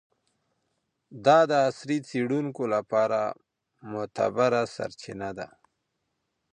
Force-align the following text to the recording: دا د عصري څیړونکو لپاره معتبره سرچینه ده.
دا 1.25 1.39
د 1.49 1.51
عصري 1.67 1.97
څیړونکو 2.09 2.63
لپاره 2.75 3.19
معتبره 3.91 4.61
سرچینه 4.75 5.29
ده. 5.37 5.47